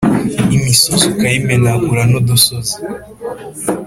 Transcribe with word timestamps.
imisozi 0.55 1.05
ukayimenagura 1.13 2.01
n 2.09 2.13
udusozi 2.19 2.75